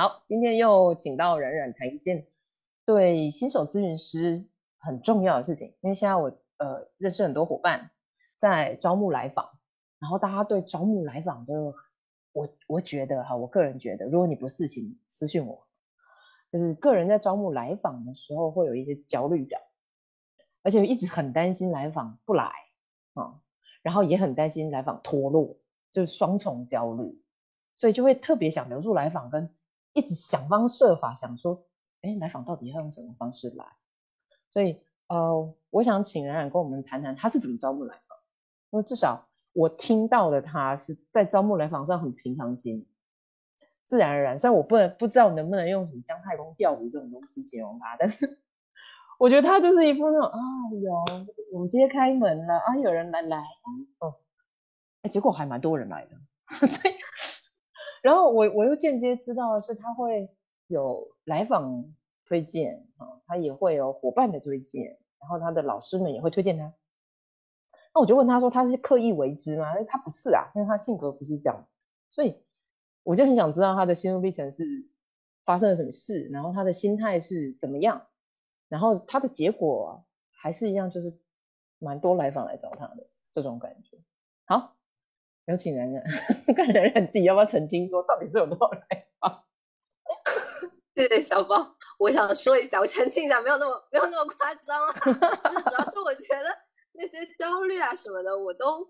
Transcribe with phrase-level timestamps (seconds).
[0.00, 2.24] 好，今天又请到冉冉谈一件
[2.84, 4.46] 对新手咨询师
[4.78, 7.90] 很重要的事情，因为现在我呃认识很多伙伴
[8.36, 9.58] 在招募来访，
[9.98, 11.74] 然后大家对招募来访就，
[12.30, 15.66] 我我觉得哈，我个人觉得，如果你不事情私信我，
[16.52, 19.60] 就是个人在招募来访的时候会有一些焦虑感，
[20.62, 22.52] 而且一直很担心来访不来
[23.14, 23.40] 啊，
[23.82, 25.56] 然后也很担心来访脱落，
[25.90, 27.20] 就是双重焦虑，
[27.74, 29.52] 所以就会特别想留住来访跟。
[29.98, 31.64] 一直想方设法想说，
[32.02, 33.66] 哎，来访到底要用什么方式来？
[34.48, 38.16] 所以，呃，我想请冉冉跟我们谈谈他是怎么招募来访。
[38.70, 42.86] 因为至少我听到的他是在招募来访上很平常心、
[43.84, 44.38] 自然而然。
[44.38, 48.40] 虽然我不能不知道能不能用什么姜太公钓鱼这种东西形容他，但是
[49.18, 50.38] 我觉得他就是一副那种啊，
[50.80, 50.92] 有
[51.52, 53.38] 我们今天开门了啊，有人来来
[53.98, 54.14] 哦，
[55.02, 56.16] 哎，结果还蛮多人来的，
[56.68, 56.94] 所以。
[58.02, 60.28] 然后我我又间接知道的是，他会
[60.66, 61.84] 有来访
[62.24, 64.84] 推荐啊，他也会有伙伴的推荐，
[65.18, 66.72] 然后他的老师们也会推荐他。
[67.94, 69.66] 那我就问他说，他是刻意为之吗？
[69.86, 71.66] 他不是啊，因为他性格不是这样。
[72.10, 72.36] 所以
[73.02, 74.64] 我就很想知道他的心路历程是
[75.44, 78.06] 发生了什么事，然后他的心态是怎么样，
[78.68, 81.18] 然后他的结果还是一样，就是
[81.78, 83.98] 蛮多来访来找他的这种感觉。
[84.46, 84.77] 好。
[85.52, 86.02] 有请冉冉，
[86.54, 89.44] 看冉冉自己要不要澄清，说到底是有多少来访？
[90.94, 94.92] 谢谢，小包，我想说一下，我澄清一下，没有那么没有那么夸张啊。
[95.00, 96.54] 主要是我觉得
[96.92, 98.86] 那些焦虑啊什么的，我都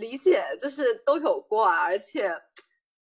[0.00, 1.82] 理解，就是都有过啊。
[1.82, 2.30] 而且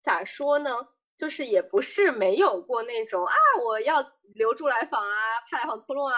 [0.01, 0.69] 咋说呢，
[1.17, 3.33] 就是也不是没有过那种啊，
[3.65, 5.15] 我要留住来访啊，
[5.49, 6.15] 怕来访脱落啊，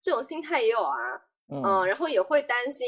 [0.00, 0.96] 这种心态也有啊。
[1.48, 2.86] 嗯，然后也会担心，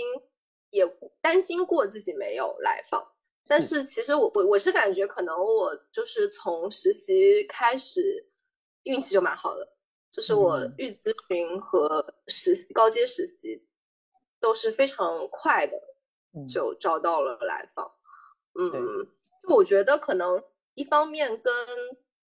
[0.71, 0.87] 也
[1.21, 3.07] 担心过自己没有来访。
[3.49, 8.29] 但是其实我我我是感觉可能我就是从实习开始
[8.83, 9.67] 运气就蛮好的，
[10.13, 13.67] 就是我预咨询和实习高阶实习
[14.39, 15.81] 都是非常快的
[16.47, 17.91] 就招到了来访，
[18.61, 18.71] 嗯，
[19.43, 20.45] 就我觉得可能
[20.75, 21.53] 一方面跟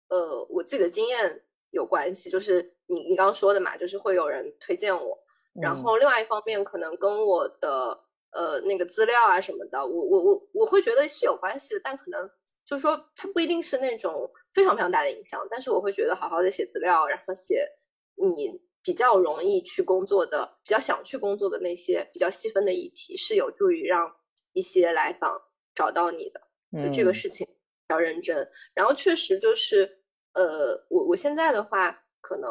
[0.08, 5.22] 呃我自己的经验有关系，就是你你刚刚说的嘛，就是会有人推荐我，
[5.62, 8.06] 然后另外一方面可能跟我的。
[8.32, 12.30] 呃，那个资料啊什么的，我我我我会觉得是有关系的，但可能
[12.64, 17.68] 就是说它不一定是那种非常非常大的影响，但是我会觉得好好的写资料，然后写
[18.16, 24.16] 你比较容易去工作的、比较想去工作的那些比较细分的议题，是有助于让
[24.54, 25.42] 一些来访
[25.74, 26.42] 找到你的。
[26.72, 27.48] 就这个事情
[27.90, 30.04] 要认真，然后确实就是，
[30.34, 32.48] 呃，我我现在的话，可能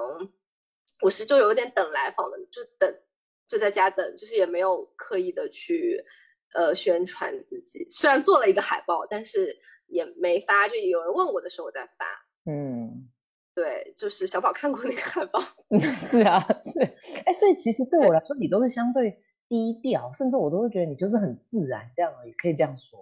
[1.03, 2.93] 我是就有点等来访的，就等。
[3.49, 5.99] 就在家等，就是也没有刻意的去，
[6.55, 7.85] 呃，宣传自己。
[7.91, 10.69] 虽然做了一个海报，但是也没发。
[10.69, 12.05] 就有人问我的时候，我在发。
[12.45, 13.09] 嗯，
[13.55, 15.41] 对，就是小宝看过那个海报。
[16.11, 16.79] 是啊，是。
[17.25, 23.01] 哎，所以其实对我来说，你都是相对低调，甚至我都会觉得你就是很自然这样也，可以这样说。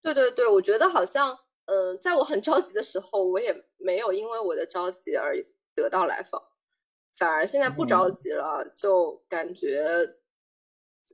[0.00, 5.34] 对对对，我觉得好像，嗯，在我很着急的时候，我也没有因为我的着急而
[5.74, 6.40] 得到来访。
[7.18, 9.84] 反而现在不着急了，就感觉，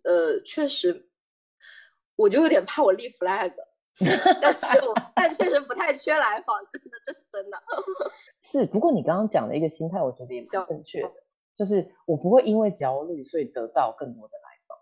[0.05, 1.09] 呃，确实，
[2.17, 3.53] 我就有点怕我立 flag，
[4.43, 7.63] 但是我但确实不太缺来访，真的，这是真的。
[8.41, 11.13] 是，不过你刚刚讲的一个心态，我觉得也比较正确的，
[11.55, 14.77] 就是我不会因为焦虑，所以得到更多的来访。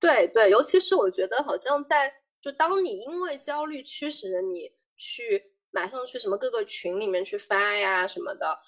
[0.00, 8.58] 对对，尤其是我觉得，好像在就当你因为焦虑驱使着你去马上去什么各个群里面去发呀什么的。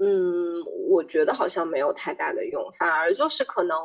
[0.00, 3.76] 嗯，我觉得好像没有太大的用，反而就是可能，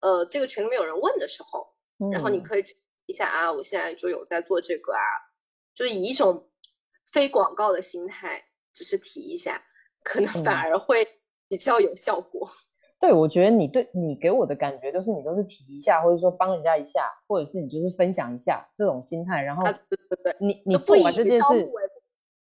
[0.00, 1.66] 呃，这个群里面有人问的时候，
[2.10, 2.64] 然后你可以
[3.06, 5.00] 一下啊，我现在就有在做这个啊，
[5.74, 6.48] 就是以一种
[7.12, 8.42] 非广告的心态，
[8.72, 9.62] 只是提一下，
[10.02, 11.06] 可能反而会
[11.48, 12.50] 比较有效果。
[12.98, 21.66] 对，我觉得你对你给我的感觉就是你都是提一下，或者说帮人家一下，或者是你就是分享一下这种心态，然后对对对，你你做完这件事，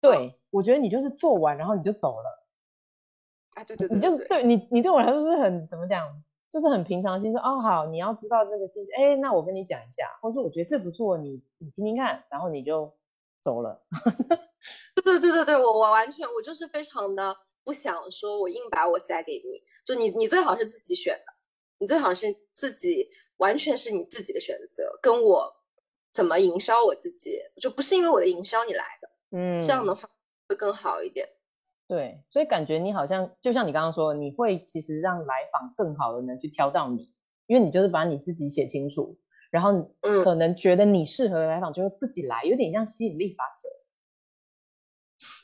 [0.01, 2.42] 对我觉得你就是做完，然后你就走了。
[3.55, 6.07] 啊，对对，你就是对你，你对我来说是很怎么讲，
[6.51, 12.93] 就是很平常心，说哦好，你要知道这个信息，哎，那我跟你讲一下，或者说我觉得这不错，你你听听看，然后你就
[13.41, 13.83] 走了。
[14.95, 21.33] 对对对对对，我我完全我就是非常的不想说，我硬把我塞给你，就你你最好是自己选的，
[21.79, 23.09] 你最好是自己
[23.39, 25.53] 完全是你自己的选择，跟我
[26.13, 30.09] 怎么营销我自己，就不是因为我的营销你来的，嗯，这样的话
[30.49, 31.29] 会更好一点。
[31.93, 37.13] 对，所以感觉你好像就像你刚刚说，你会其实让来访更好的能去挑到你，
[37.47, 39.19] 因为你就是把你自己写清楚，
[39.51, 39.93] 然后
[40.25, 43.69] 可能觉得你适合来访就会自己来，有点像吸引力法则。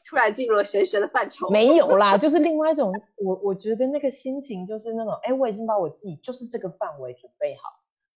[0.07, 1.51] 突然进入了玄学的范畴。
[1.51, 2.91] 没有啦，就是另外一种，
[3.23, 7.61] 我我觉得那个心情就是那种，哎，我已经把我自己就是这个范围准备好。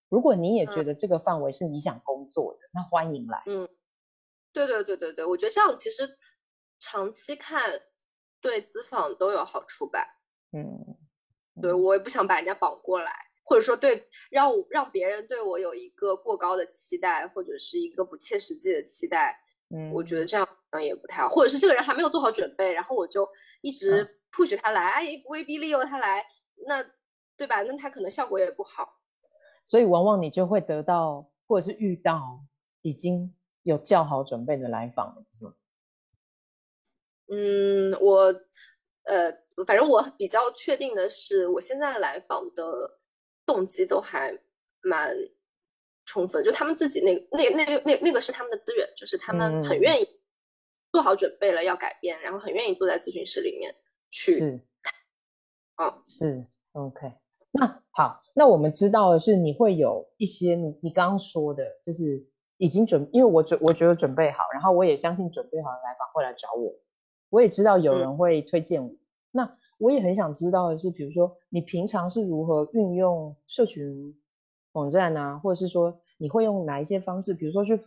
[0.09, 3.43] 如果你也觉得这个范围是你想工作的，那欢迎来。
[3.45, 3.69] 嗯，
[4.55, 6.19] 对对对对对，我觉得这样其实
[6.81, 7.61] 长期看
[8.43, 10.19] 对资访都有好处吧。
[10.53, 10.99] 嗯，
[11.63, 13.11] 对我也不想把人家绑过来，
[13.45, 19.39] 或者说对让让别人对我有一个过高的期待，或者是一个不切实际的期待。
[19.75, 23.27] 嗯，我觉得这样可能也不太好，或者是这个人还没有做好准备，然后我就
[23.63, 26.27] 一直 push 他来，哎，威逼利诱他来，
[26.67, 26.85] 那
[27.37, 27.63] 对吧？
[27.63, 29.01] 那他可能效果也不好。
[29.65, 32.45] 所以往往你就会得到，或者是遇到
[32.83, 35.55] 已经有较好准备的来访，是吗？
[37.35, 38.25] 嗯，我
[39.05, 39.33] 呃，
[39.67, 43.01] 反正我比较确定的是，我现在来访的
[43.47, 44.39] 动机都还
[44.83, 45.17] 蛮
[46.05, 50.07] 充分，就他们自己那那那那那个是他们的资源，就是他们很愿意
[50.93, 53.75] 做好准备了要改变，然后很愿意坐在咨询室里面
[54.11, 54.61] 去，是，
[55.77, 57.13] 嗯，是，OK。
[57.53, 62.27] 那好，那我们知道的是，你会有一些你你刚刚说的，就是
[62.59, 66.73] 已经准，因为我准我觉得准备好，然后我也相信准备好的来访会来找我，
[67.33, 68.95] 我也知道有人会推荐我。
[69.31, 74.15] 那我也很想知道的是，比如说你平常是如何运用社群
[74.73, 77.81] 网站啊，或者是说你会用哪一些方式，比如说去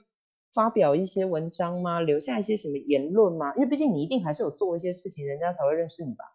[0.52, 2.00] 发表一些文章吗？
[2.00, 3.54] 留下一些什么言论吗？
[3.56, 6.26] 因为毕竟你一定还是有做一些事情，人家才会认识你吧。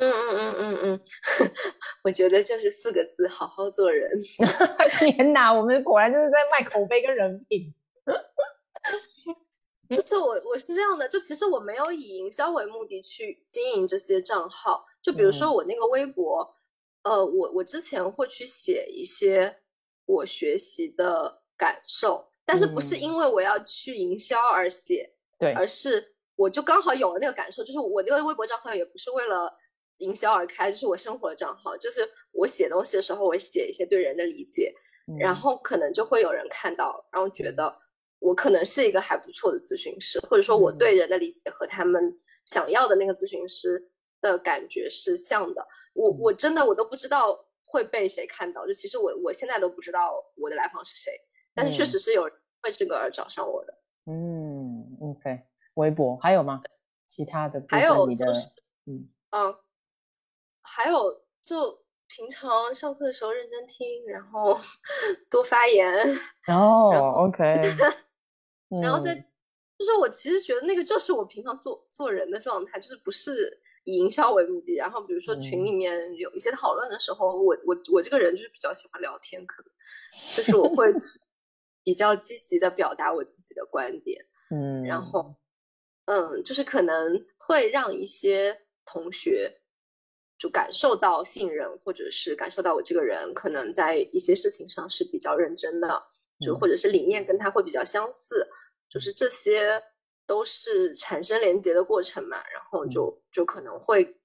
[0.00, 1.00] 嗯嗯嗯嗯嗯，
[2.04, 4.10] 我觉得就是四个字：好好做人。
[4.98, 7.74] 天哪，我们果然就是在卖口碑跟人品。
[9.88, 14.84] 就是我我是这样的，就其实我没有以营销为目的去经营这些账号。
[15.02, 16.54] 就比如说我那个微博，
[17.02, 19.60] 呃，我我之前会去写一些
[20.06, 29.54] 我学习的感受，但是不是因为我要去营销而写，对，而是我就刚好有了那个感受，就是我那个微博账号也不是为了。
[29.98, 34.72] 营销而开，就是我生活的账号，就是我写东西的时候，我写一些对人的理解，
[35.18, 37.76] 然后可能就会有人看到，然后觉得
[38.18, 45.66] 我可能是一个还不错的咨询师，或者说我对人的理解和他们想要的那个咨询师的感觉是像的。
[45.94, 51.12] 我我真的我都不知道会被谁看到，就其实我我现在都不知道我的来访是谁，
[51.54, 53.78] 但是确实是有人为这个而找上我的。
[54.06, 55.42] 嗯，OK，
[55.74, 56.60] 微博还有吗？
[57.06, 58.48] 其他的还有就是
[58.86, 59.54] 嗯嗯。
[60.70, 64.54] 还有，就平常上课的时候认真听，然后
[65.30, 65.90] 多发言。
[66.42, 66.90] 然后
[67.24, 67.54] ，OK。
[68.82, 74.76] 然后再，就是我其实觉得那个就是我平常做做人的状态，就是不是以营销为目的。
[74.76, 79.70] 然后比如说群里面有一些讨论的时候，我我我这个人就是比较喜欢聊天，可能
[80.36, 80.92] 就是我会
[81.84, 84.24] 比较积极的表达我自己的观点。
[84.50, 85.34] 嗯，然后，
[86.06, 89.60] 嗯，就是可能会让一些同学。
[90.40, 95.88] 就感受到信任，或者是感受到我这个人可能在一些事情上是比较认真的，
[96.38, 98.48] 就或者是理念跟他会比较相似，
[98.88, 99.82] 就是这些
[100.26, 104.16] 都是产生连接的过程嘛，然后就就可能会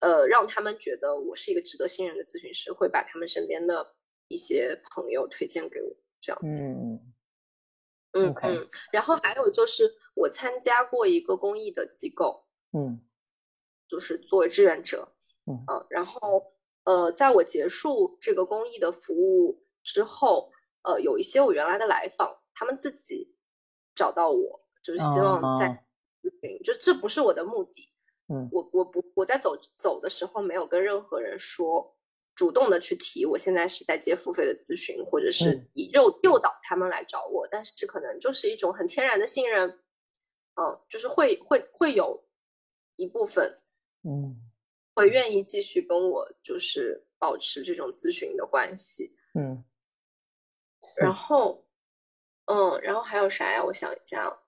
[0.00, 3.94] 呃让他们觉得我是一个值得信任的咨询师，会把他们身边的
[4.28, 6.62] 一些朋友推荐给我，这样子。
[6.62, 7.12] 嗯。
[8.12, 12.98] 嗯嗯，然后还有就是我参加过一个公益的机构，嗯，
[13.86, 15.12] 就是作为志愿者。
[15.44, 16.54] 嗯，然后
[16.84, 20.50] 呃，在我结束这个公益的服务之后，
[20.84, 23.35] 呃，有一些我原来的来访，他们自己
[23.96, 25.66] 找到我，就是希望在
[26.22, 27.90] 咨询，就这不是我的目的。
[28.28, 31.96] 嗯，我我不我在走走的时候没有跟任何人说，
[32.34, 39.68] 主动的去提我现在是在接付费的咨询，或者是以诱诱导他们来找我，但是可能就是一种很天然的信任，
[40.54, 42.24] 嗯，就是会会会有
[42.94, 43.60] 一部分，
[44.04, 44.42] 嗯。
[44.98, 49.62] 会愿意继续跟我就是保持这种咨询的关系，嗯，
[51.02, 51.65] 然后，
[52.46, 53.64] 嗯，然后还有啥呀？
[53.64, 54.40] 我想一下，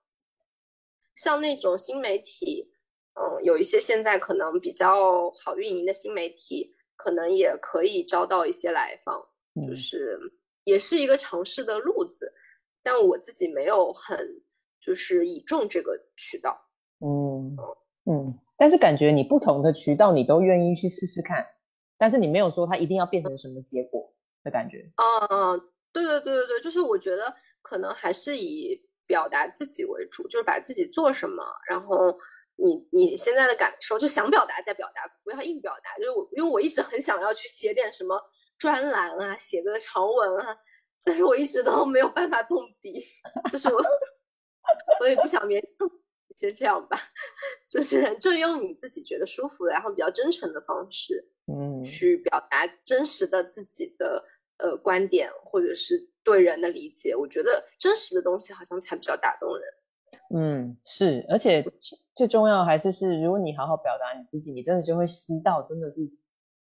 [1.15, 2.71] 像那种新媒体，
[3.13, 9.27] 嗯，有一些现在可能比较好运营的新媒体，可能也可以招到一些来访，
[9.67, 10.17] 就是
[10.63, 12.33] 也是一个尝试的路子，
[12.81, 14.41] 但我自己没有很
[14.79, 16.57] 就是倚重这个渠道，
[16.99, 17.57] 嗯
[18.05, 18.39] 嗯。
[18.55, 21.45] 但是感觉你不同的渠道你都愿意去试试看，
[21.97, 24.13] 但是你没有说它一定要变成什么结果
[24.43, 24.91] 的感觉。
[24.95, 25.57] 啊，
[25.93, 32.17] 对对对对对，就是我觉得可能还是以表达自己为主，就是把自己做什么，然后
[32.55, 35.95] 你你现在的感受就想表达再表达，不要硬表达。
[35.97, 38.19] 就是我因为我一直很想要去写点什么
[38.57, 40.57] 专栏啊，写个长文啊，
[41.03, 43.03] 但是我一直都没有办法动笔，
[43.51, 43.81] 就是我
[45.01, 45.89] 我也不想勉强。
[46.35, 46.97] 先这样吧，
[47.69, 54.23] 就是就用你自己觉得舒服的，然后比较真诚的方式，嗯，去表达真实的自己的
[54.57, 57.15] 呃观点，或者是对人的理解。
[57.15, 59.67] 我觉得真实的东西好像才比较打动人。
[60.31, 61.65] 嗯，是，而且
[62.13, 66.01] 最重要还是是，如果你好好表达你自己，你真的就会吸到，真的是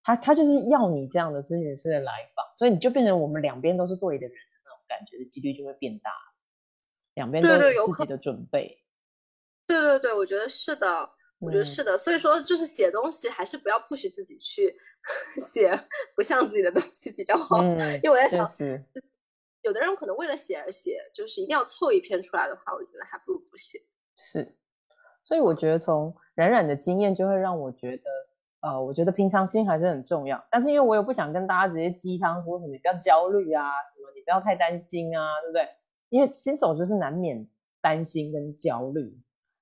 [0.04, 6.12] 他他就是要你这样的咨询师的来访，所以你就变成我们两边都是对的人的那种感觉的几率就会变大，
[7.16, 8.82] 两边都有自己的准备。
[9.68, 11.98] 对对对，我觉得是的，我觉得是的。
[11.98, 14.74] 所以说，就是写东西还是不要 push 自己去
[15.36, 15.78] 写
[16.16, 17.62] 不像自己的东西比较好，
[18.02, 18.50] 因为我在想。
[19.64, 23.80] 有的人可能为了写而写，就是一定要凑一篇出来的话，我觉得还不如不写。
[24.16, 24.58] 是，
[25.24, 28.04] 所以我觉得从冉冉的经验就会让我觉得，
[28.62, 30.44] 呃，我觉得平常心还是很重要。
[30.50, 35.68] 但是因为我也不想跟大家直接鸡汤，说什么你不要焦虑啊，什么你不要太担心啊，对不对？
[36.10, 37.48] 因为新手就是难免
[37.82, 39.16] 担心跟焦虑，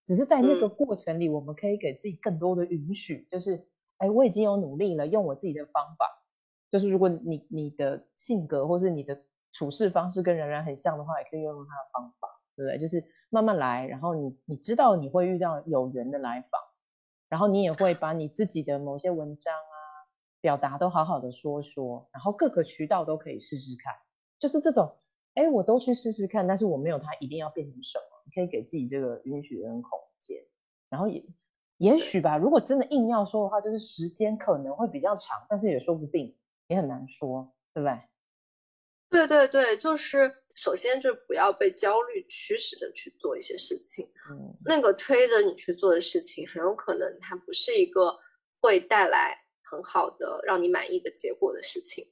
[0.06, 6.24] 只是在那个过程里，我们可以给自己更多的允许，就是，哎，我已经有努力了，用我自己的方法，
[6.72, 9.22] 就是如果你你的性格或是你的。
[9.52, 12.78] 处事方式跟冉冉很像的话，也可以用用他的方法，对不对？
[12.80, 16.62] 就是慢慢来，然后你你知道你会遇到有缘的来访，
[17.30, 19.76] 然后你也会把你自己的某些文章啊、
[20.42, 23.94] 表达都好好的说说，然后各个渠道都可以试试看，
[24.40, 24.96] 就是这种，
[25.36, 30.38] 哎，我都去试试看，但是我没有它一定要变成什么，你可以给自己这个允许跟空间，
[30.90, 31.26] 然后也
[31.78, 36.38] 也许吧，如果真的硬要说的话，就是时间可能会比较长，但是也说不定，
[36.68, 38.00] 也很难说，对不对？
[39.10, 48.16] 对对对，就是首先就不要被焦虑驱使着去做一些事情，嗯，那个推着你去做的事情，很有可能它不是一个
[48.62, 52.06] 会带来很好的让你满意的结果的事情，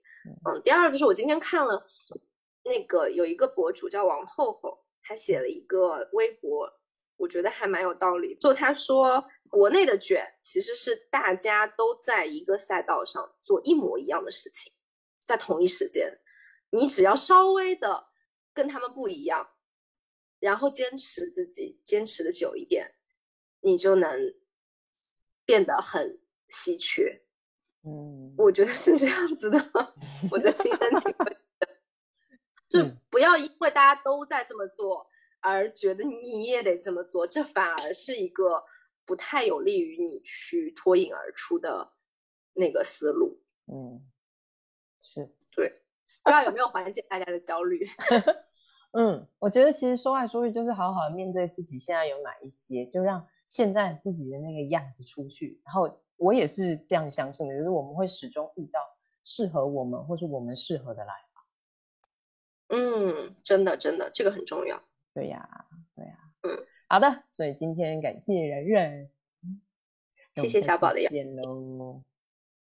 [0.49, 0.61] 嗯。
[0.63, 1.85] 第二就是我今天看了
[2.63, 6.67] 那个有一个博主叫王后后，他写了一个微博，
[7.17, 8.35] 我觉得还蛮有道理。
[8.39, 14.73] 就他说，国内的卷其实是大家都在一个赛道上做一模一样的事情，
[15.23, 16.11] 在同一时间。
[16.71, 18.09] 你只要稍微的
[18.53, 19.51] 跟他们不一样，
[20.39, 22.95] 然后坚持自己，坚持的久一点，
[23.61, 24.35] 你就能
[25.45, 27.23] 变得很稀缺。
[27.83, 29.71] 嗯，我觉得是这样子的，
[30.31, 31.37] 我的亲身体会。
[32.67, 35.09] 就不要因为大家都在这么做
[35.39, 38.61] 而觉得你也得这么做，这反而是一个
[39.05, 41.93] 不太有利于你去脱颖而出的
[42.53, 43.41] 那个思路。
[43.67, 44.05] 嗯。
[46.27, 47.87] 不知道有没有缓解大家的焦虑？
[48.91, 55.61] 嗯，我觉得其实说来说去就是好好的面对自己现在有哪一些，就让现在自己的那个样子出去。
[55.63, 58.81] 然后我也是这样相信的，就是我们会始终遇到
[59.23, 62.77] 适合我们或是我们适合的来访。
[62.77, 64.81] 嗯，真的真的，这个很重要。
[65.13, 65.65] 对呀，
[65.95, 66.17] 对呀。
[66.41, 69.11] 嗯，好的，所以今天感谢人人，
[70.35, 72.01] 谢谢小宝的邀见喽。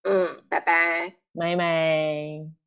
[0.04, 2.59] 嗯，拜拜，拜拜。